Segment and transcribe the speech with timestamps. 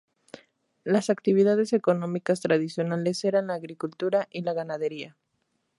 [0.83, 5.15] Las actividades económicas tradicionales eran la agricultura y la ganadería.